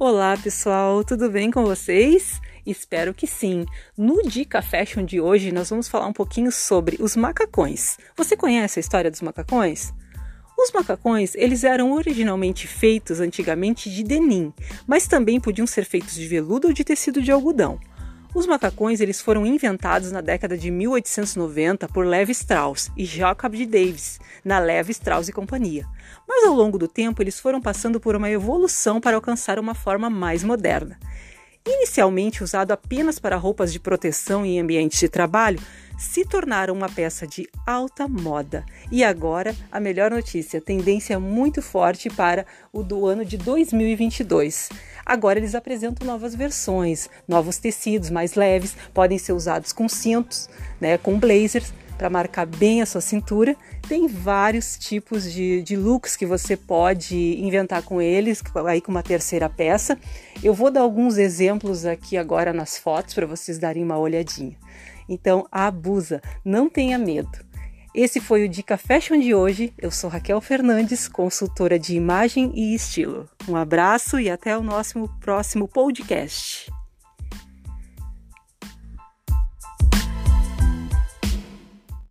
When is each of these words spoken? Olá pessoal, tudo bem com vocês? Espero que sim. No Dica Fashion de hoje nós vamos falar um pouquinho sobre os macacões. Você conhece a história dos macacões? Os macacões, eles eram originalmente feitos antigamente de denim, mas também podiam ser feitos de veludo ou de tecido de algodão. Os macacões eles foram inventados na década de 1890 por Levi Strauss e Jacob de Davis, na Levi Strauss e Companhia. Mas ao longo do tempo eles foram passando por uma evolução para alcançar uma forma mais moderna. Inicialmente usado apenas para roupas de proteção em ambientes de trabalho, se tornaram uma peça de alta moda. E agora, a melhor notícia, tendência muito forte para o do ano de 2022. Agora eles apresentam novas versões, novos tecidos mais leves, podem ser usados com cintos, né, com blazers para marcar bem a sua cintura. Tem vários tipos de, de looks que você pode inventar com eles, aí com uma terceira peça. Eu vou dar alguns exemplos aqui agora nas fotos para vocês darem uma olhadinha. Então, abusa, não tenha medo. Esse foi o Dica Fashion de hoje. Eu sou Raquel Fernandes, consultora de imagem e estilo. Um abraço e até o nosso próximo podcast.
Olá 0.00 0.36
pessoal, 0.36 1.02
tudo 1.02 1.28
bem 1.28 1.50
com 1.50 1.64
vocês? 1.64 2.40
Espero 2.64 3.12
que 3.12 3.26
sim. 3.26 3.66
No 3.96 4.22
Dica 4.22 4.62
Fashion 4.62 5.04
de 5.04 5.20
hoje 5.20 5.50
nós 5.50 5.68
vamos 5.70 5.88
falar 5.88 6.06
um 6.06 6.12
pouquinho 6.12 6.52
sobre 6.52 6.96
os 7.00 7.16
macacões. 7.16 7.98
Você 8.16 8.36
conhece 8.36 8.78
a 8.78 8.80
história 8.80 9.10
dos 9.10 9.20
macacões? 9.20 9.92
Os 10.56 10.70
macacões, 10.70 11.34
eles 11.34 11.64
eram 11.64 11.90
originalmente 11.90 12.68
feitos 12.68 13.18
antigamente 13.18 13.90
de 13.90 14.04
denim, 14.04 14.52
mas 14.86 15.08
também 15.08 15.40
podiam 15.40 15.66
ser 15.66 15.84
feitos 15.84 16.14
de 16.14 16.28
veludo 16.28 16.68
ou 16.68 16.72
de 16.72 16.84
tecido 16.84 17.20
de 17.20 17.32
algodão. 17.32 17.80
Os 18.38 18.46
macacões 18.46 19.00
eles 19.00 19.20
foram 19.20 19.44
inventados 19.44 20.12
na 20.12 20.20
década 20.20 20.56
de 20.56 20.70
1890 20.70 21.88
por 21.88 22.06
Levi 22.06 22.30
Strauss 22.30 22.88
e 22.96 23.04
Jacob 23.04 23.52
de 23.52 23.66
Davis, 23.66 24.20
na 24.44 24.60
Levi 24.60 24.92
Strauss 24.92 25.26
e 25.26 25.32
Companhia. 25.32 25.84
Mas 26.24 26.44
ao 26.44 26.54
longo 26.54 26.78
do 26.78 26.86
tempo 26.86 27.20
eles 27.20 27.40
foram 27.40 27.60
passando 27.60 27.98
por 27.98 28.14
uma 28.14 28.30
evolução 28.30 29.00
para 29.00 29.16
alcançar 29.16 29.58
uma 29.58 29.74
forma 29.74 30.08
mais 30.08 30.44
moderna. 30.44 31.00
Inicialmente 31.66 32.44
usado 32.44 32.70
apenas 32.70 33.18
para 33.18 33.34
roupas 33.34 33.72
de 33.72 33.80
proteção 33.80 34.46
em 34.46 34.60
ambientes 34.60 35.00
de 35.00 35.08
trabalho, 35.08 35.58
se 35.98 36.24
tornaram 36.24 36.72
uma 36.72 36.88
peça 36.88 37.26
de 37.26 37.48
alta 37.66 38.06
moda. 38.06 38.64
E 38.90 39.02
agora, 39.02 39.54
a 39.70 39.80
melhor 39.80 40.12
notícia, 40.12 40.60
tendência 40.60 41.18
muito 41.18 41.60
forte 41.60 42.08
para 42.08 42.46
o 42.72 42.84
do 42.84 43.04
ano 43.04 43.24
de 43.24 43.36
2022. 43.36 44.68
Agora 45.04 45.38
eles 45.38 45.54
apresentam 45.54 46.06
novas 46.06 46.34
versões, 46.34 47.10
novos 47.26 47.58
tecidos 47.58 48.10
mais 48.10 48.34
leves, 48.34 48.76
podem 48.94 49.18
ser 49.18 49.32
usados 49.32 49.72
com 49.72 49.88
cintos, 49.88 50.48
né, 50.80 50.96
com 50.96 51.18
blazers 51.18 51.72
para 51.98 52.08
marcar 52.08 52.46
bem 52.46 52.80
a 52.80 52.86
sua 52.86 53.00
cintura. 53.00 53.56
Tem 53.88 54.06
vários 54.06 54.78
tipos 54.78 55.30
de, 55.30 55.62
de 55.62 55.76
looks 55.76 56.14
que 56.14 56.24
você 56.24 56.56
pode 56.56 57.16
inventar 57.42 57.82
com 57.82 58.00
eles, 58.00 58.40
aí 58.66 58.80
com 58.80 58.92
uma 58.92 59.02
terceira 59.02 59.48
peça. 59.48 59.98
Eu 60.42 60.54
vou 60.54 60.70
dar 60.70 60.82
alguns 60.82 61.18
exemplos 61.18 61.84
aqui 61.84 62.16
agora 62.16 62.52
nas 62.52 62.78
fotos 62.78 63.14
para 63.14 63.26
vocês 63.26 63.58
darem 63.58 63.82
uma 63.82 63.98
olhadinha. 63.98 64.56
Então, 65.08 65.46
abusa, 65.50 66.20
não 66.44 66.68
tenha 66.68 66.98
medo. 66.98 67.48
Esse 67.94 68.20
foi 68.20 68.44
o 68.44 68.48
Dica 68.48 68.76
Fashion 68.76 69.18
de 69.18 69.34
hoje. 69.34 69.72
Eu 69.78 69.90
sou 69.90 70.08
Raquel 70.08 70.40
Fernandes, 70.40 71.08
consultora 71.08 71.78
de 71.78 71.96
imagem 71.96 72.52
e 72.54 72.74
estilo. 72.74 73.28
Um 73.48 73.56
abraço 73.56 74.20
e 74.20 74.30
até 74.30 74.56
o 74.56 74.62
nosso 74.62 75.08
próximo 75.20 75.66
podcast. 75.66 76.70